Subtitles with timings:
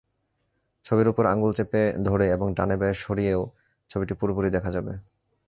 [0.85, 3.41] ছবির ওপর আঙুল চেপে ধরে এবং ডানে-বাঁয়ে সরিয়েও
[3.89, 4.93] ছবিটি পুরোপুরি দেখা যাবে।